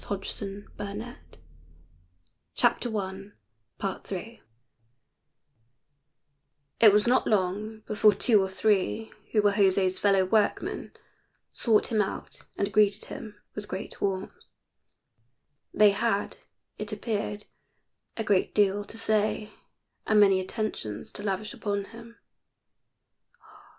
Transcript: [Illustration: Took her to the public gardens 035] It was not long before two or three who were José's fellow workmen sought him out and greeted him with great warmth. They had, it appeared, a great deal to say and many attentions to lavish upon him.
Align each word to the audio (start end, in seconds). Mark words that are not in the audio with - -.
[Illustration: 0.09 0.63
Took 0.79 0.87
her 0.87 0.93
to 0.95 1.03
the 2.57 2.95
public 2.97 2.97
gardens 3.77 4.01
035] 4.09 4.41
It 6.79 6.91
was 6.91 7.05
not 7.05 7.27
long 7.27 7.81
before 7.81 8.15
two 8.15 8.41
or 8.41 8.49
three 8.49 9.11
who 9.31 9.43
were 9.43 9.51
José's 9.51 9.99
fellow 9.99 10.25
workmen 10.25 10.91
sought 11.53 11.91
him 11.91 12.01
out 12.01 12.39
and 12.57 12.73
greeted 12.73 13.05
him 13.09 13.39
with 13.53 13.67
great 13.67 14.01
warmth. 14.01 14.33
They 15.71 15.91
had, 15.91 16.37
it 16.79 16.91
appeared, 16.91 17.45
a 18.17 18.23
great 18.23 18.55
deal 18.55 18.83
to 18.83 18.97
say 18.97 19.51
and 20.07 20.19
many 20.19 20.39
attentions 20.39 21.11
to 21.11 21.21
lavish 21.21 21.53
upon 21.53 21.83
him. 21.85 22.17